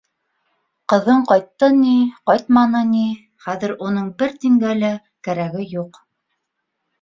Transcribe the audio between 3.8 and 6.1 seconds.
уның бер тингә лә кәрәге юҡ.